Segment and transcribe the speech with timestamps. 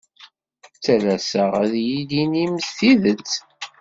[0.75, 3.31] Ttalaseɣ ad iyi-d-tinim tidet.